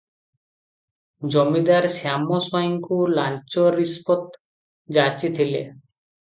ଜମିଦାର 1.35 1.91
ଶ୍ୟାମ 1.95 2.39
ସ୍ୱାଇଁଙ୍କୁ 2.45 2.97
ଲାଞ୍ଚ 3.19 3.67
ରିସପତ୍ 3.77 4.41
ଯାଚିଥିଲେ। 4.99 5.63